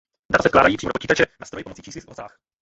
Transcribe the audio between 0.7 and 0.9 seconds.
přímo